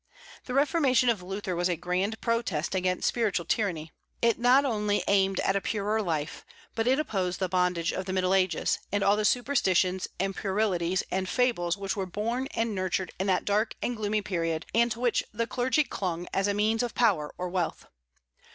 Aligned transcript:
The 0.45 0.55
reformation 0.55 1.09
of 1.09 1.21
Luther 1.21 1.55
was 1.55 1.69
a 1.69 1.75
grand 1.75 2.19
protest 2.21 2.73
against 2.73 3.07
spiritual 3.07 3.45
tyranny. 3.45 3.91
It 4.19 4.39
not 4.39 4.65
only 4.65 5.03
aimed 5.07 5.39
at 5.41 5.55
a 5.55 5.61
purer 5.61 6.01
life, 6.01 6.43
but 6.73 6.87
it 6.87 6.97
opposed 6.97 7.39
the 7.39 7.47
bondage 7.47 7.93
of 7.93 8.05
the 8.05 8.11
Middle 8.11 8.33
Ages, 8.33 8.79
and 8.91 9.03
all 9.03 9.15
the 9.15 9.23
superstitions 9.25 10.07
and 10.19 10.35
puerilities 10.35 11.03
and 11.11 11.29
fables 11.29 11.77
which 11.77 11.95
were 11.95 12.07
born 12.07 12.47
and 12.55 12.73
nurtured 12.73 13.11
in 13.19 13.27
that 13.27 13.45
dark 13.45 13.75
and 13.79 13.95
gloomy 13.95 14.23
period 14.23 14.65
and 14.73 14.91
to 14.91 14.99
which 14.99 15.23
the 15.31 15.45
clergy 15.45 15.83
clung 15.83 16.27
as 16.33 16.47
a 16.47 16.55
means 16.55 16.81
of 16.81 16.95
power 16.95 17.31
or 17.37 17.47
wealth. 17.49 17.85